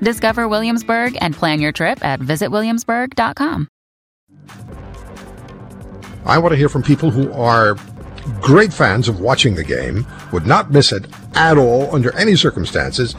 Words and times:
Discover 0.00 0.48
Williamsburg 0.48 1.16
and 1.20 1.34
plan 1.34 1.60
your 1.60 1.72
trip 1.72 2.04
at 2.04 2.20
visitwilliamsburg.com. 2.20 3.68
I 6.24 6.38
want 6.38 6.52
to 6.52 6.56
hear 6.56 6.68
from 6.68 6.82
people 6.82 7.10
who 7.10 7.32
are 7.32 7.76
great 8.40 8.72
fans 8.72 9.08
of 9.08 9.20
watching 9.20 9.54
the 9.54 9.64
game, 9.64 10.06
would 10.32 10.46
not 10.46 10.70
miss 10.70 10.92
it 10.92 11.06
at 11.34 11.56
all 11.56 11.94
under 11.94 12.14
any 12.16 12.36
circumstances, 12.36 13.14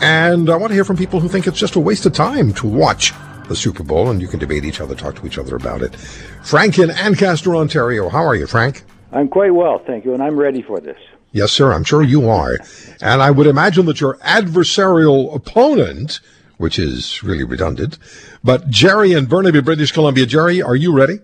and 0.00 0.50
I 0.50 0.56
want 0.56 0.70
to 0.70 0.74
hear 0.74 0.84
from 0.84 0.96
people 0.96 1.20
who 1.20 1.28
think 1.28 1.46
it's 1.46 1.58
just 1.58 1.76
a 1.76 1.80
waste 1.80 2.06
of 2.06 2.12
time 2.12 2.52
to 2.54 2.66
watch 2.66 3.12
the 3.48 3.56
Super 3.56 3.82
Bowl, 3.82 4.10
and 4.10 4.20
you 4.20 4.28
can 4.28 4.38
debate 4.38 4.64
each 4.64 4.80
other, 4.80 4.94
talk 4.94 5.14
to 5.16 5.26
each 5.26 5.38
other 5.38 5.56
about 5.56 5.82
it. 5.82 5.94
Frank 6.42 6.78
in 6.78 6.90
Ancaster, 6.90 7.54
Ontario. 7.54 8.08
How 8.08 8.24
are 8.24 8.34
you, 8.34 8.46
Frank? 8.46 8.84
I'm 9.12 9.28
quite 9.28 9.54
well, 9.54 9.80
thank 9.86 10.04
you, 10.04 10.14
and 10.14 10.22
I'm 10.22 10.36
ready 10.36 10.62
for 10.62 10.80
this. 10.80 10.98
Yes, 11.36 11.52
sir. 11.52 11.74
I'm 11.74 11.84
sure 11.84 12.02
you 12.02 12.30
are. 12.30 12.56
And 13.02 13.20
I 13.20 13.30
would 13.30 13.46
imagine 13.46 13.84
that 13.86 14.00
your 14.00 14.16
adversarial 14.20 15.36
opponent, 15.36 16.20
which 16.56 16.78
is 16.78 17.22
really 17.22 17.44
redundant, 17.44 17.98
but 18.42 18.70
Jerry 18.70 19.12
in 19.12 19.26
Burnaby, 19.26 19.60
British 19.60 19.92
Columbia. 19.92 20.24
Jerry, 20.24 20.62
are 20.62 20.74
you 20.74 20.96
ready? 20.96 21.18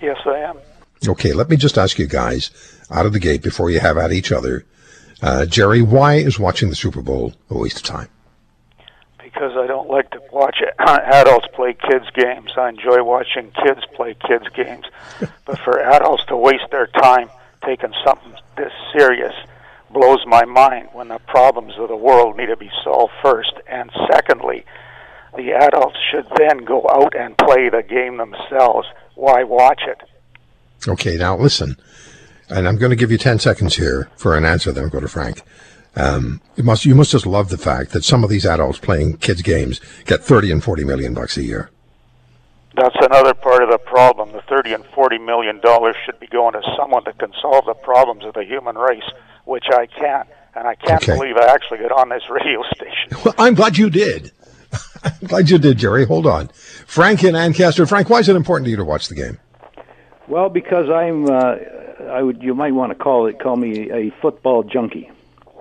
Yes, 0.00 0.18
I 0.24 0.38
am. 0.38 0.58
Okay, 1.08 1.32
let 1.32 1.50
me 1.50 1.56
just 1.56 1.76
ask 1.76 1.98
you 1.98 2.06
guys 2.06 2.52
out 2.92 3.06
of 3.06 3.12
the 3.12 3.18
gate 3.18 3.42
before 3.42 3.70
you 3.70 3.80
have 3.80 3.98
at 3.98 4.12
each 4.12 4.30
other. 4.30 4.64
Uh, 5.20 5.46
Jerry, 5.46 5.82
why 5.82 6.14
is 6.14 6.38
watching 6.38 6.68
the 6.68 6.76
Super 6.76 7.02
Bowl 7.02 7.32
a 7.50 7.58
waste 7.58 7.78
of 7.78 7.82
time? 7.82 8.08
Because 9.20 9.56
I 9.56 9.66
don't 9.66 9.90
like 9.90 10.12
to 10.12 10.20
watch 10.30 10.58
adults 10.78 11.48
play 11.54 11.74
kids' 11.74 12.08
games. 12.14 12.52
I 12.56 12.68
enjoy 12.68 13.02
watching 13.02 13.50
kids 13.64 13.80
play 13.96 14.14
kids' 14.28 14.46
games. 14.54 14.84
but 15.44 15.58
for 15.64 15.80
adults 15.80 16.24
to 16.26 16.36
waste 16.36 16.70
their 16.70 16.86
time 16.86 17.30
taking 17.68 17.92
something 18.04 18.32
this 18.56 18.72
serious 18.96 19.34
blows 19.90 20.24
my 20.26 20.44
mind 20.46 20.88
when 20.92 21.08
the 21.08 21.18
problems 21.26 21.74
of 21.78 21.88
the 21.88 21.96
world 21.96 22.36
need 22.36 22.46
to 22.46 22.56
be 22.56 22.70
solved 22.82 23.12
first. 23.22 23.52
And 23.66 23.90
secondly, 24.10 24.64
the 25.36 25.52
adults 25.52 25.98
should 26.10 26.26
then 26.38 26.64
go 26.64 26.86
out 26.90 27.14
and 27.14 27.36
play 27.36 27.68
the 27.68 27.82
game 27.82 28.16
themselves. 28.16 28.88
Why 29.14 29.44
watch 29.44 29.82
it? 29.86 30.00
Okay, 30.86 31.16
now 31.16 31.36
listen, 31.36 31.76
and 32.48 32.66
I'm 32.66 32.78
going 32.78 32.90
to 32.90 32.96
give 32.96 33.10
you 33.10 33.18
10 33.18 33.38
seconds 33.38 33.76
here 33.76 34.08
for 34.16 34.36
an 34.36 34.44
answer, 34.44 34.72
then 34.72 34.84
I'll 34.84 34.90
go 34.90 35.00
to 35.00 35.08
Frank. 35.08 35.42
Um, 35.96 36.40
you 36.56 36.62
must 36.62 36.84
you 36.84 36.94
must 36.94 37.10
just 37.10 37.26
love 37.26 37.48
the 37.48 37.58
fact 37.58 37.90
that 37.90 38.04
some 38.04 38.22
of 38.22 38.30
these 38.30 38.46
adults 38.46 38.78
playing 38.78 39.16
kids 39.16 39.42
games 39.42 39.80
get 40.04 40.22
30 40.22 40.52
and 40.52 40.64
40 40.64 40.84
million 40.84 41.12
bucks 41.12 41.36
a 41.36 41.42
year. 41.42 41.70
That's 42.78 42.96
another 43.00 43.34
part 43.34 43.62
of 43.62 43.70
the 43.70 43.78
problem. 43.78 44.32
The 44.32 44.42
30 44.48 44.72
and 44.74 44.84
40 44.94 45.18
million 45.18 45.60
dollars 45.60 45.96
should 46.06 46.18
be 46.20 46.26
going 46.28 46.52
to 46.54 46.62
someone 46.76 47.02
that 47.06 47.18
can 47.18 47.32
solve 47.42 47.64
the 47.66 47.74
problems 47.74 48.24
of 48.24 48.34
the 48.34 48.44
human 48.44 48.76
race, 48.76 49.02
which 49.44 49.64
I 49.72 49.86
can't. 49.86 50.28
And 50.54 50.66
I 50.66 50.74
can't 50.74 51.02
Okay. 51.02 51.14
believe 51.14 51.36
I 51.36 51.46
actually 51.46 51.78
got 51.78 51.92
on 51.92 52.08
this 52.08 52.22
radio 52.30 52.62
station. 52.74 53.18
Well, 53.24 53.34
I'm 53.38 53.54
glad 53.54 53.78
you 53.78 53.90
did. 53.90 54.32
I'm 55.04 55.26
glad 55.28 55.50
you 55.50 55.58
did, 55.58 55.78
Jerry. 55.78 56.04
Hold 56.06 56.26
on. 56.26 56.48
Frank 56.86 57.22
in 57.24 57.34
Ancaster. 57.36 57.86
Frank, 57.86 58.10
why 58.10 58.18
is 58.18 58.28
it 58.28 58.36
important 58.36 58.66
to 58.66 58.70
you 58.70 58.76
to 58.76 58.84
watch 58.84 59.08
the 59.08 59.14
game? 59.14 59.38
Well, 60.26 60.48
because 60.48 60.90
I'm, 60.90 61.26
uh, 61.26 61.56
I 62.10 62.22
would, 62.22 62.42
you 62.42 62.54
might 62.54 62.74
want 62.74 62.90
to 62.90 62.94
call 62.96 63.26
it, 63.26 63.38
call 63.40 63.56
me 63.56 63.90
a 63.90 64.10
football 64.20 64.62
junkie, 64.62 65.10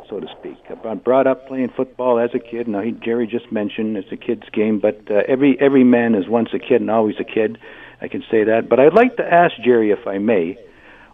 so 0.09 0.19
to 0.19 0.27
speak. 0.39 0.57
I'm 0.85 0.99
brought 0.99 1.27
up 1.27 1.47
playing 1.47 1.69
football 1.69 2.19
as 2.19 2.33
a 2.33 2.39
kid. 2.39 2.67
Now, 2.67 2.81
he, 2.81 2.91
Jerry 2.91 3.27
just 3.27 3.51
mentioned 3.51 3.97
it's 3.97 4.11
a 4.11 4.17
kid's 4.17 4.47
game, 4.49 4.79
but 4.79 5.01
uh, 5.09 5.23
every 5.27 5.59
every 5.59 5.83
man 5.83 6.15
is 6.15 6.27
once 6.27 6.49
a 6.53 6.59
kid 6.59 6.81
and 6.81 6.89
always 6.91 7.19
a 7.19 7.23
kid. 7.23 7.57
I 8.01 8.07
can 8.07 8.23
say 8.29 8.43
that. 8.45 8.69
But 8.69 8.79
I'd 8.79 8.93
like 8.93 9.17
to 9.17 9.25
ask 9.25 9.55
Jerry, 9.63 9.91
if 9.91 10.07
I 10.07 10.19
may, 10.19 10.57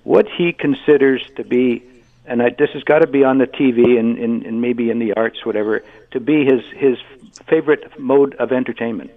what 0.04 0.28
he 0.28 0.52
considers 0.52 1.24
to 1.38 1.44
be, 1.44 1.84
and 2.26 2.42
I, 2.42 2.50
this 2.50 2.72
has 2.72 2.84
got 2.84 3.00
to 3.00 3.08
be 3.08 3.24
on 3.24 3.38
the 3.38 3.48
TV 3.48 3.98
and, 3.98 4.18
and, 4.18 4.46
and 4.46 4.62
maybe 4.62 4.90
in 4.90 5.00
the 5.00 5.14
arts, 5.14 5.46
whatever, 5.46 5.84
to 6.12 6.20
be 6.20 6.46
his 6.46 6.62
his 6.76 6.98
favorite 7.48 8.00
mode 8.00 8.36
of 8.36 8.52
entertainment. 8.52 9.12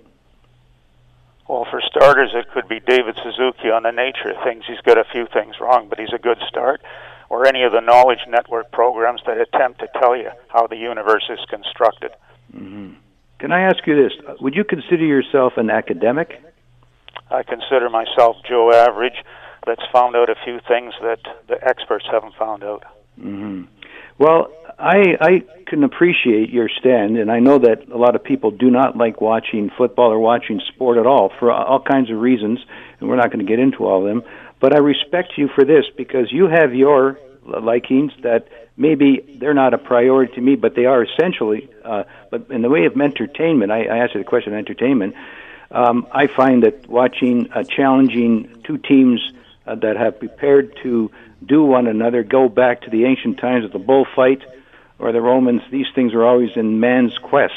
Well, 1.48 1.64
for 1.70 1.80
starters, 1.80 2.32
it 2.34 2.50
could 2.50 2.66
be 2.68 2.80
David 2.80 3.16
Suzuki 3.22 3.70
on 3.70 3.84
the 3.84 3.92
nature 3.92 4.30
of 4.30 4.42
things. 4.42 4.64
He's 4.66 4.80
got 4.80 4.98
a 4.98 5.04
few 5.04 5.26
things 5.26 5.60
wrong, 5.60 5.88
but 5.88 6.00
he's 6.00 6.12
a 6.12 6.18
good 6.18 6.38
start. 6.48 6.82
Or 7.28 7.46
any 7.46 7.64
of 7.64 7.72
the 7.72 7.80
knowledge 7.80 8.20
network 8.28 8.70
programs 8.70 9.20
that 9.26 9.38
attempt 9.38 9.80
to 9.80 9.88
tell 10.00 10.16
you 10.16 10.30
how 10.48 10.66
the 10.66 10.76
universe 10.76 11.24
is 11.28 11.40
constructed. 11.50 12.12
Mm-hmm. 12.54 12.94
Can 13.38 13.52
I 13.52 13.62
ask 13.62 13.86
you 13.86 13.96
this? 13.96 14.12
Would 14.40 14.54
you 14.54 14.64
consider 14.64 15.04
yourself 15.04 15.54
an 15.56 15.68
academic? 15.70 16.40
I 17.30 17.42
consider 17.42 17.90
myself 17.90 18.36
Joe 18.48 18.72
Average 18.72 19.16
that's 19.66 19.82
found 19.92 20.14
out 20.14 20.30
a 20.30 20.36
few 20.44 20.60
things 20.68 20.94
that 21.02 21.18
the 21.48 21.62
experts 21.66 22.06
haven't 22.10 22.34
found 22.36 22.62
out. 22.62 22.84
Mm-hmm. 23.20 23.64
Well, 24.18 24.50
I 24.78 25.16
I 25.20 25.44
can 25.66 25.84
appreciate 25.84 26.50
your 26.50 26.68
stand, 26.68 27.18
and 27.18 27.30
I 27.30 27.40
know 27.40 27.58
that 27.58 27.88
a 27.92 27.98
lot 27.98 28.14
of 28.14 28.22
people 28.22 28.50
do 28.50 28.70
not 28.70 28.96
like 28.96 29.20
watching 29.20 29.70
football 29.76 30.12
or 30.12 30.18
watching 30.18 30.60
sport 30.74 30.96
at 30.96 31.06
all 31.06 31.32
for 31.38 31.50
all 31.50 31.80
kinds 31.80 32.10
of 32.10 32.18
reasons, 32.18 32.60
and 33.00 33.08
we're 33.08 33.16
not 33.16 33.30
going 33.30 33.44
to 33.44 33.50
get 33.50 33.58
into 33.58 33.84
all 33.84 34.06
of 34.06 34.08
them. 34.08 34.22
But 34.60 34.74
I 34.74 34.78
respect 34.78 35.32
you 35.36 35.48
for 35.54 35.64
this 35.64 35.84
because 35.96 36.32
you 36.32 36.46
have 36.46 36.74
your 36.74 37.18
likings 37.44 38.12
that 38.22 38.48
maybe 38.76 39.36
they're 39.38 39.54
not 39.54 39.74
a 39.74 39.78
priority 39.78 40.34
to 40.34 40.40
me, 40.40 40.56
but 40.56 40.74
they 40.74 40.86
are 40.86 41.02
essentially. 41.02 41.68
Uh, 41.84 42.04
but 42.30 42.50
in 42.50 42.62
the 42.62 42.68
way 42.68 42.86
of 42.86 43.00
entertainment, 43.00 43.70
I, 43.70 43.84
I 43.84 43.98
asked 43.98 44.14
you 44.14 44.20
the 44.20 44.28
question 44.28 44.52
of 44.52 44.58
entertainment. 44.58 45.14
Um, 45.70 46.06
I 46.12 46.26
find 46.26 46.62
that 46.62 46.86
watching 46.88 47.50
uh, 47.52 47.64
challenging 47.64 48.62
two 48.64 48.78
teams 48.78 49.20
uh, 49.66 49.74
that 49.76 49.96
have 49.96 50.18
prepared 50.18 50.76
to 50.82 51.10
do 51.44 51.62
one 51.62 51.86
another 51.86 52.22
go 52.22 52.48
back 52.48 52.82
to 52.82 52.90
the 52.90 53.04
ancient 53.04 53.38
times 53.38 53.64
of 53.64 53.72
the 53.72 53.78
bullfight 53.78 54.42
or 54.98 55.12
the 55.12 55.20
Romans. 55.20 55.62
These 55.70 55.86
things 55.94 56.14
are 56.14 56.24
always 56.24 56.50
in 56.56 56.80
man's 56.80 57.16
quest. 57.18 57.54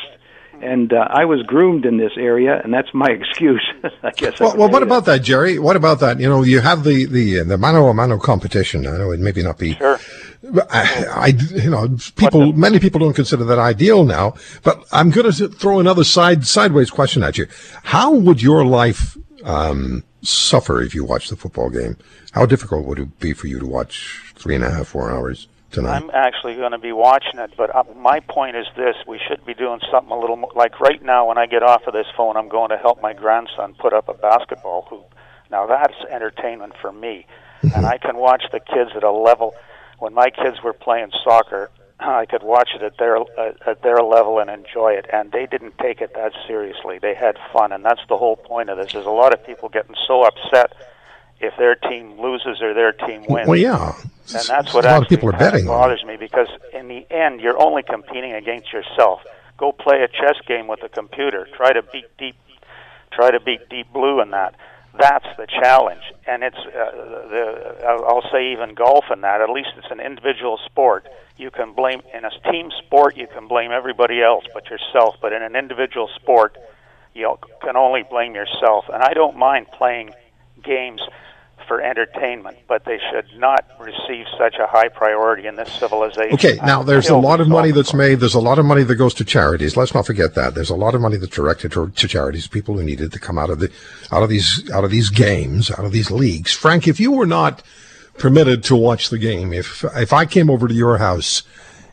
And 0.61 0.91
uh, 0.93 1.07
I 1.09 1.25
was 1.25 1.41
groomed 1.43 1.85
in 1.85 1.97
this 1.97 2.11
area, 2.17 2.61
and 2.63 2.73
that's 2.73 2.93
my 2.93 3.07
excuse. 3.09 3.65
I 4.03 4.11
guess. 4.11 4.39
Well, 4.39 4.51
would 4.51 4.59
well 4.59 4.67
say 4.67 4.71
what 4.71 4.79
that. 4.79 4.85
about 4.85 5.05
that, 5.05 5.23
Jerry? 5.23 5.59
What 5.59 5.75
about 5.75 5.99
that? 5.99 6.19
You 6.19 6.29
know, 6.29 6.43
you 6.43 6.61
have 6.61 6.83
the 6.83 7.05
the 7.05 7.43
the 7.43 7.57
mano 7.57 7.87
a 7.87 7.93
mano 7.93 8.17
competition. 8.17 8.85
I 8.87 8.97
know 8.97 9.11
it 9.11 9.19
maybe 9.19 9.43
not 9.43 9.57
be. 9.57 9.75
Sure. 9.75 9.99
I, 10.71 11.05
I 11.09 11.27
you 11.27 11.69
know, 11.69 11.97
people, 12.15 12.53
many 12.53 12.79
people 12.79 12.99
don't 12.99 13.13
consider 13.13 13.43
that 13.43 13.59
ideal 13.59 14.05
now. 14.05 14.35
But 14.63 14.85
I'm 14.91 15.09
going 15.09 15.31
to 15.31 15.47
throw 15.49 15.79
another 15.79 16.03
side 16.03 16.47
sideways 16.47 16.89
question 16.89 17.23
at 17.23 17.37
you. 17.37 17.47
How 17.83 18.11
would 18.11 18.41
your 18.41 18.65
life 18.65 19.17
um, 19.43 20.03
suffer 20.21 20.81
if 20.81 20.95
you 20.95 21.03
watched 21.03 21.29
the 21.29 21.35
football 21.35 21.69
game? 21.69 21.97
How 22.31 22.45
difficult 22.45 22.85
would 22.85 22.99
it 22.99 23.19
be 23.19 23.33
for 23.33 23.47
you 23.47 23.59
to 23.59 23.65
watch 23.65 24.33
three 24.35 24.55
and 24.55 24.63
a 24.63 24.69
half, 24.71 24.87
four 24.87 25.11
hours 25.11 25.47
tonight? 25.71 25.95
I'm 25.95 26.09
actually 26.13 26.55
going 26.55 26.71
to 26.71 26.79
be 26.79 26.91
watching 26.91 27.39
it, 27.39 27.51
but 27.57 27.75
uh, 27.75 27.83
my 27.95 28.19
point 28.19 28.55
is 28.55 28.65
this: 28.75 28.95
we 29.07 29.19
should 29.27 29.45
be 29.45 29.53
doing 29.53 29.79
something 29.91 30.11
a 30.11 30.19
little 30.19 30.35
more. 30.35 30.51
Like 30.55 30.79
right 30.79 31.01
now, 31.01 31.27
when 31.27 31.37
I 31.37 31.45
get 31.45 31.63
off 31.63 31.83
of 31.87 31.93
this 31.93 32.07
phone, 32.15 32.37
I'm 32.37 32.49
going 32.49 32.69
to 32.69 32.77
help 32.77 33.01
my 33.01 33.13
grandson 33.13 33.75
put 33.79 33.93
up 33.93 34.09
a 34.09 34.13
basketball 34.13 34.87
hoop. 34.89 35.13
Now 35.51 35.65
that's 35.67 35.95
entertainment 36.11 36.73
for 36.81 36.91
me, 36.91 37.25
and 37.75 37.85
I 37.85 37.97
can 37.97 38.17
watch 38.17 38.43
the 38.51 38.59
kids 38.59 38.91
at 38.95 39.03
a 39.03 39.11
level. 39.11 39.55
When 39.99 40.13
my 40.13 40.29
kids 40.29 40.63
were 40.63 40.73
playing 40.73 41.11
soccer, 41.23 41.71
I 41.99 42.25
could 42.25 42.43
watch 42.43 42.69
it 42.75 42.83
at 42.83 42.97
their 42.97 43.17
uh, 43.17 43.53
at 43.65 43.81
their 43.81 43.97
level 43.97 44.39
and 44.39 44.49
enjoy 44.49 44.93
it, 44.93 45.05
and 45.11 45.31
they 45.31 45.45
didn't 45.45 45.77
take 45.79 46.01
it 46.01 46.13
that 46.15 46.33
seriously. 46.47 46.99
They 46.99 47.15
had 47.15 47.37
fun, 47.53 47.71
and 47.71 47.83
that's 47.83 48.01
the 48.07 48.17
whole 48.17 48.35
point 48.35 48.69
of 48.69 48.77
this. 48.77 48.95
Is 48.95 49.05
a 49.05 49.11
lot 49.11 49.33
of 49.33 49.45
people 49.45 49.69
getting 49.69 49.95
so 50.07 50.23
upset 50.23 50.73
if 51.39 51.55
their 51.57 51.75
team 51.75 52.19
loses 52.19 52.61
or 52.61 52.73
their 52.73 52.91
team 52.91 53.25
wins 53.27 53.47
well, 53.47 53.57
yeah. 53.57 53.93
and 54.33 54.47
that's 54.47 54.73
what 54.73 54.85
a 54.85 54.89
lot 54.89 55.03
of 55.03 55.09
people 55.09 55.29
are 55.29 55.37
betting 55.37 55.65
bothers 55.65 56.03
me 56.05 56.17
because 56.17 56.49
in 56.73 56.87
the 56.87 57.05
end 57.11 57.41
you're 57.41 57.61
only 57.61 57.83
competing 57.83 58.33
against 58.33 58.71
yourself. 58.73 59.21
Go 59.57 59.73
play 59.73 60.01
a 60.03 60.07
chess 60.07 60.37
game 60.47 60.67
with 60.67 60.81
a 60.83 60.89
computer. 60.89 61.47
Try 61.55 61.73
to 61.73 61.81
beat 61.81 62.05
deep. 62.17 62.35
Try 63.11 63.31
to 63.31 63.39
beat 63.39 63.67
Deep 63.69 63.91
Blue 63.91 64.21
in 64.21 64.31
that. 64.31 64.55
That's 64.97 65.25
the 65.37 65.47
challenge, 65.47 66.01
and 66.25 66.43
it's 66.43 66.57
uh, 66.57 66.91
the 67.29 67.85
I'll 67.87 68.05
I'll 68.05 68.31
say 68.31 68.53
even 68.53 68.73
golf 68.73 69.05
in 69.11 69.21
that. 69.21 69.41
At 69.41 69.49
least 69.49 69.69
it's 69.77 69.91
an 69.91 69.99
individual 69.99 70.59
sport. 70.65 71.07
You 71.37 71.51
can 71.51 71.73
blame 71.73 72.01
in 72.13 72.25
a 72.25 72.31
team 72.51 72.69
sport. 72.85 73.15
You 73.15 73.27
can 73.27 73.47
blame 73.47 73.71
everybody 73.71 74.21
else 74.21 74.45
but 74.53 74.69
yourself. 74.69 75.15
But 75.21 75.31
in 75.33 75.41
an 75.41 75.55
individual 75.55 76.09
sport, 76.15 76.57
you 77.13 77.37
can 77.61 77.77
only 77.77 78.03
blame 78.03 78.35
yourself. 78.35 78.85
And 78.91 79.03
I 79.03 79.13
don't 79.13 79.37
mind 79.37 79.67
playing 79.71 80.11
games 80.63 81.01
for 81.69 81.81
entertainment, 81.81 82.57
but 82.67 82.83
they 82.85 82.99
should 83.11 83.27
not 83.37 83.63
receive 83.79 84.25
such 84.37 84.55
a 84.55 84.65
high 84.65 84.89
priority 84.89 85.47
in 85.47 85.55
this 85.55 85.71
civilization. 85.71 86.33
Okay, 86.33 86.55
now 86.65 86.81
uh, 86.81 86.83
there's 86.83 87.09
a 87.09 87.15
lot 87.15 87.39
of 87.39 87.47
money 87.47 87.71
that's 87.71 87.93
made. 87.93 88.19
There's 88.19 88.33
a 88.33 88.39
lot 88.39 88.57
of 88.57 88.65
money 88.65 88.81
that 88.83 88.95
goes 88.95 89.13
to 89.13 89.23
charities. 89.23 89.77
Let's 89.77 89.93
not 89.93 90.07
forget 90.07 90.33
that. 90.33 90.55
There's 90.55 90.71
a 90.71 90.75
lot 90.75 90.95
of 90.95 91.01
money 91.01 91.17
that's 91.17 91.33
directed 91.33 91.71
to, 91.73 91.89
to 91.89 92.07
charities, 92.07 92.47
people 92.47 92.75
who 92.75 92.83
need 92.83 92.99
it 92.99 93.11
to 93.11 93.19
come 93.19 93.37
out 93.37 93.51
of 93.51 93.59
the 93.59 93.71
out 94.11 94.23
of 94.23 94.29
these 94.29 94.69
out 94.71 94.83
of 94.83 94.89
these 94.89 95.09
games, 95.09 95.69
out 95.71 95.85
of 95.85 95.91
these 95.91 96.09
leagues. 96.09 96.51
Frank, 96.51 96.87
if 96.87 96.99
you 96.99 97.11
were 97.11 97.27
not 97.27 97.61
permitted 98.17 98.63
to 98.63 98.75
watch 98.75 99.09
the 99.09 99.19
game, 99.19 99.53
if 99.53 99.85
if 99.95 100.11
I 100.11 100.25
came 100.25 100.49
over 100.49 100.67
to 100.67 100.73
your 100.73 100.97
house 100.97 101.43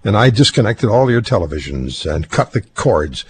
and 0.02 0.16
I 0.16 0.30
disconnected 0.30 0.88
all 0.88 1.10
your 1.10 1.22
televisions 1.22 2.10
and 2.10 2.30
cut 2.30 2.52
the 2.52 2.62
cords, 2.62 3.26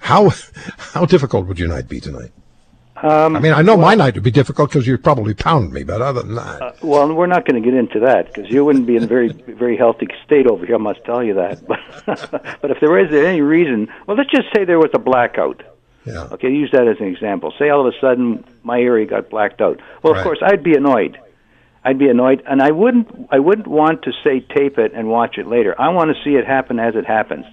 how 0.00 0.28
how 0.78 1.06
difficult 1.06 1.46
would 1.46 1.58
your 1.58 1.68
night 1.68 1.88
be 1.88 2.00
tonight? 2.00 2.32
Um, 3.02 3.36
I 3.36 3.40
mean, 3.40 3.52
I 3.52 3.60
know 3.60 3.76
well, 3.76 3.88
my 3.88 3.94
night 3.94 4.14
would 4.14 4.22
be 4.22 4.30
difficult 4.30 4.70
because 4.70 4.86
you'd 4.86 5.04
probably 5.04 5.34
pound 5.34 5.72
me, 5.72 5.82
but 5.82 6.00
other 6.00 6.22
than 6.22 6.34
that, 6.36 6.62
uh, 6.62 6.72
well, 6.82 7.12
we're 7.12 7.26
not 7.26 7.46
going 7.46 7.62
to 7.62 7.70
get 7.70 7.76
into 7.76 8.00
that 8.00 8.28
because 8.32 8.50
you 8.50 8.64
wouldn't 8.64 8.86
be 8.86 8.96
in 8.96 9.04
a 9.04 9.06
very 9.06 9.28
very 9.48 9.76
healthy 9.76 10.08
state 10.24 10.46
over 10.46 10.64
here. 10.64 10.76
I 10.76 10.78
must 10.78 11.04
tell 11.04 11.22
you 11.22 11.34
that. 11.34 11.66
But 11.66 11.78
but 12.62 12.70
if 12.70 12.78
there 12.80 12.98
is 12.98 13.12
any 13.12 13.42
reason, 13.42 13.88
well, 14.06 14.16
let's 14.16 14.30
just 14.30 14.48
say 14.54 14.64
there 14.64 14.78
was 14.78 14.90
a 14.94 14.98
blackout. 14.98 15.62
Yeah. 16.06 16.28
Okay, 16.32 16.48
use 16.48 16.70
that 16.72 16.86
as 16.86 16.96
an 17.00 17.06
example. 17.06 17.52
Say 17.58 17.68
all 17.68 17.86
of 17.86 17.92
a 17.92 18.00
sudden 18.00 18.44
my 18.62 18.78
area 18.80 19.06
got 19.06 19.28
blacked 19.28 19.60
out. 19.60 19.80
Well, 20.02 20.16
of 20.16 20.22
course, 20.22 20.38
I'd 20.40 20.62
be 20.62 20.74
annoyed. 20.74 21.18
I'd 21.84 21.98
be 21.98 22.08
annoyed, 22.08 22.42
and 22.46 22.62
I 22.62 22.70
wouldn't. 22.70 23.28
I 23.30 23.38
wouldn't 23.40 23.66
want 23.66 24.02
to 24.02 24.12
say 24.24 24.40
tape 24.40 24.78
it 24.78 24.92
and 24.94 25.08
watch 25.08 25.36
it 25.36 25.46
later. 25.46 25.74
I 25.78 25.90
want 25.90 26.10
to 26.16 26.24
see 26.24 26.36
it 26.36 26.46
happen 26.46 26.78
as 26.78 26.94
it 26.96 27.06
happens. 27.06 27.44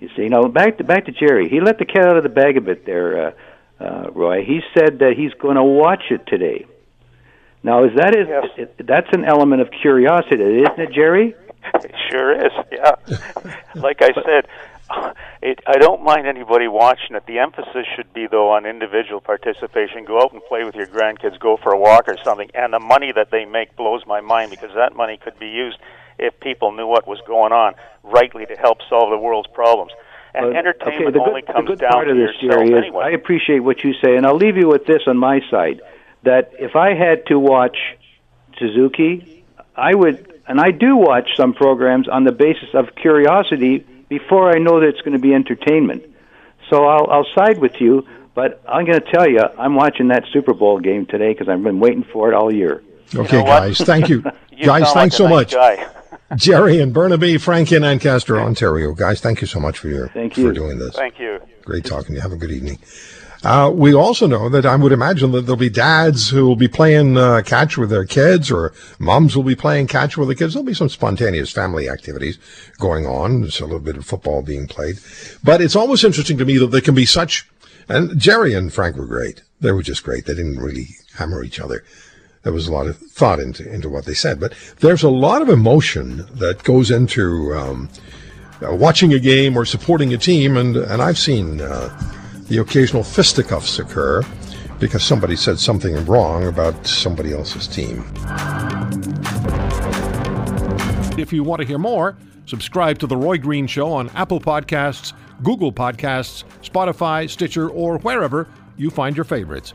You 0.00 0.08
see, 0.16 0.26
now 0.28 0.42
back 0.48 0.78
to 0.78 0.84
back 0.84 1.06
to 1.06 1.12
Jerry. 1.12 1.48
He 1.48 1.60
let 1.60 1.78
the 1.78 1.84
cat 1.84 2.06
out 2.06 2.16
of 2.16 2.22
the 2.22 2.28
bag 2.30 2.56
a 2.56 2.60
bit 2.60 2.86
there. 2.86 3.28
Uh, 3.28 3.30
uh, 3.80 4.10
Roy. 4.12 4.44
He 4.44 4.60
said 4.76 4.98
that 5.00 5.14
he's 5.16 5.32
going 5.34 5.56
to 5.56 5.64
watch 5.64 6.04
it 6.10 6.26
today. 6.26 6.66
Now, 7.62 7.84
is 7.84 7.90
that 7.96 8.16
is 8.16 8.26
yes. 8.28 8.68
that's 8.78 9.08
an 9.12 9.24
element 9.24 9.60
of 9.60 9.68
curiosity, 9.82 10.42
isn't 10.42 10.78
it, 10.78 10.92
Jerry? 10.92 11.34
It 11.74 11.94
sure 12.10 12.32
is. 12.34 12.52
Yeah. 12.72 13.54
like 13.74 14.00
I 14.00 14.12
said, 14.14 14.48
it, 15.42 15.60
I 15.66 15.76
don't 15.78 16.02
mind 16.02 16.26
anybody 16.26 16.68
watching 16.68 17.16
it. 17.16 17.26
The 17.26 17.38
emphasis 17.38 17.86
should 17.96 18.12
be 18.14 18.26
though 18.26 18.50
on 18.50 18.64
individual 18.64 19.20
participation. 19.20 20.04
Go 20.04 20.22
out 20.22 20.32
and 20.32 20.42
play 20.48 20.64
with 20.64 20.74
your 20.74 20.86
grandkids. 20.86 21.38
Go 21.38 21.58
for 21.62 21.72
a 21.72 21.78
walk 21.78 22.08
or 22.08 22.16
something. 22.24 22.50
And 22.54 22.72
the 22.72 22.80
money 22.80 23.12
that 23.12 23.30
they 23.30 23.44
make 23.44 23.76
blows 23.76 24.02
my 24.06 24.20
mind 24.20 24.50
because 24.50 24.70
that 24.74 24.96
money 24.96 25.18
could 25.18 25.38
be 25.38 25.48
used 25.48 25.78
if 26.18 26.38
people 26.40 26.72
knew 26.72 26.86
what 26.86 27.06
was 27.06 27.20
going 27.26 27.52
on 27.52 27.74
rightly 28.02 28.46
to 28.46 28.54
help 28.54 28.78
solve 28.88 29.10
the 29.10 29.18
world's 29.18 29.48
problems. 29.52 29.92
And 30.34 30.56
entertainment 30.56 31.08
okay, 31.08 31.12
the 31.12 31.20
only 31.20 31.40
good, 31.42 31.52
comes 31.52 31.66
the 31.66 31.72
good 31.74 31.80
down 31.80 31.90
part 31.92 32.06
to 32.06 32.12
of 32.12 32.16
this, 32.16 32.42
yourself 32.42 32.68
Jerry, 32.68 32.78
anyway. 32.78 33.04
I 33.04 33.10
appreciate 33.10 33.60
what 33.60 33.82
you 33.82 33.94
say, 33.94 34.16
and 34.16 34.24
I'll 34.24 34.36
leave 34.36 34.56
you 34.56 34.68
with 34.68 34.86
this 34.86 35.02
on 35.06 35.16
my 35.16 35.40
side: 35.50 35.80
that 36.22 36.52
if 36.58 36.76
I 36.76 36.94
had 36.94 37.26
to 37.26 37.38
watch 37.38 37.76
Suzuki, 38.58 39.44
I 39.74 39.94
would, 39.94 40.40
and 40.46 40.60
I 40.60 40.70
do 40.70 40.96
watch 40.96 41.30
some 41.36 41.52
programs 41.54 42.08
on 42.08 42.24
the 42.24 42.32
basis 42.32 42.68
of 42.74 42.94
curiosity 42.94 43.86
before 44.08 44.54
I 44.54 44.58
know 44.58 44.80
that 44.80 44.88
it's 44.88 45.00
going 45.00 45.14
to 45.14 45.18
be 45.18 45.34
entertainment. 45.34 46.04
So 46.68 46.84
I'll, 46.84 47.10
I'll 47.10 47.26
side 47.34 47.58
with 47.58 47.80
you, 47.80 48.06
but 48.34 48.62
I'm 48.68 48.84
going 48.84 49.00
to 49.00 49.10
tell 49.10 49.28
you, 49.28 49.40
I'm 49.58 49.74
watching 49.74 50.08
that 50.08 50.24
Super 50.32 50.54
Bowl 50.54 50.78
game 50.78 51.06
today 51.06 51.32
because 51.32 51.48
I've 51.48 51.62
been 51.62 51.80
waiting 51.80 52.04
for 52.04 52.30
it 52.30 52.34
all 52.34 52.52
year. 52.52 52.82
Okay, 53.14 53.38
you 53.38 53.44
know 53.44 53.48
guys, 53.48 53.78
thank 53.78 54.08
you. 54.08 54.22
you 54.52 54.66
guys, 54.66 54.92
thanks 54.92 54.94
like 54.94 55.12
so 55.12 55.28
much. 55.28 55.52
Guy. 55.52 55.88
Jerry 56.36 56.80
and 56.80 56.92
Burnaby, 56.92 57.38
Frank 57.38 57.72
in 57.72 57.82
Ancaster, 57.82 58.38
Ontario. 58.38 58.94
Guys, 58.94 59.20
thank 59.20 59.40
you 59.40 59.46
so 59.46 59.58
much 59.58 59.78
for 59.78 59.88
your 59.88 60.08
thank 60.08 60.36
you. 60.36 60.46
for 60.46 60.52
doing 60.52 60.78
this. 60.78 60.94
Thank 60.94 61.18
you. 61.18 61.40
Great 61.64 61.84
talking 61.84 62.08
to 62.08 62.14
you. 62.14 62.20
Have 62.20 62.32
a 62.32 62.36
good 62.36 62.52
evening. 62.52 62.78
Uh, 63.42 63.72
we 63.74 63.94
also 63.94 64.26
know 64.26 64.48
that 64.50 64.66
I 64.66 64.76
would 64.76 64.92
imagine 64.92 65.32
that 65.32 65.42
there'll 65.42 65.56
be 65.56 65.70
dads 65.70 66.28
who 66.28 66.46
will 66.46 66.56
be 66.56 66.68
playing 66.68 67.16
uh, 67.16 67.40
catch 67.44 67.78
with 67.78 67.88
their 67.88 68.04
kids, 68.04 68.50
or 68.50 68.74
moms 68.98 69.34
will 69.34 69.42
be 69.42 69.56
playing 69.56 69.86
catch 69.86 70.16
with 70.16 70.28
the 70.28 70.34
kids. 70.34 70.52
There'll 70.52 70.66
be 70.66 70.74
some 70.74 70.90
spontaneous 70.90 71.50
family 71.50 71.88
activities 71.88 72.38
going 72.78 73.06
on. 73.06 73.40
There's 73.40 73.60
a 73.60 73.64
little 73.64 73.80
bit 73.80 73.96
of 73.96 74.04
football 74.04 74.42
being 74.42 74.66
played, 74.66 74.98
but 75.42 75.62
it's 75.62 75.74
always 75.74 76.04
interesting 76.04 76.36
to 76.38 76.44
me 76.44 76.58
that 76.58 76.66
there 76.66 76.82
can 76.82 76.94
be 76.94 77.06
such. 77.06 77.48
And 77.88 78.20
Jerry 78.20 78.54
and 78.54 78.72
Frank 78.72 78.96
were 78.96 79.06
great. 79.06 79.42
They 79.60 79.72
were 79.72 79.82
just 79.82 80.04
great. 80.04 80.26
They 80.26 80.34
didn't 80.34 80.58
really 80.58 80.88
hammer 81.14 81.42
each 81.42 81.58
other 81.58 81.82
there 82.42 82.52
was 82.52 82.68
a 82.68 82.72
lot 82.72 82.86
of 82.86 82.96
thought 82.96 83.38
into 83.38 83.70
into 83.70 83.88
what 83.88 84.06
they 84.06 84.14
said. 84.14 84.40
But 84.40 84.54
there's 84.80 85.02
a 85.02 85.10
lot 85.10 85.42
of 85.42 85.48
emotion 85.48 86.26
that 86.34 86.62
goes 86.64 86.90
into 86.90 87.54
um, 87.54 87.88
uh, 88.62 88.74
watching 88.74 89.12
a 89.12 89.18
game 89.18 89.56
or 89.56 89.64
supporting 89.64 90.12
a 90.14 90.18
team, 90.18 90.56
and 90.56 90.76
and 90.76 91.02
I've 91.02 91.18
seen 91.18 91.60
uh, 91.60 91.88
the 92.48 92.58
occasional 92.58 93.02
fisticuffs 93.02 93.78
occur 93.78 94.22
because 94.78 95.02
somebody 95.02 95.36
said 95.36 95.58
something 95.58 96.04
wrong 96.06 96.46
about 96.46 96.86
somebody 96.86 97.32
else's 97.32 97.68
team. 97.68 98.02
If 101.18 101.34
you 101.34 101.44
want 101.44 101.60
to 101.60 101.66
hear 101.66 101.78
more, 101.78 102.16
subscribe 102.46 102.98
to 103.00 103.06
the 103.06 103.16
Roy 103.16 103.36
Green 103.36 103.66
Show 103.66 103.92
on 103.92 104.08
Apple 104.10 104.40
Podcasts, 104.40 105.12
Google 105.42 105.70
Podcasts, 105.70 106.44
Spotify, 106.62 107.28
Stitcher, 107.28 107.68
or 107.68 107.98
wherever 107.98 108.48
you 108.78 108.88
find 108.88 109.14
your 109.14 109.24
favorites. 109.24 109.74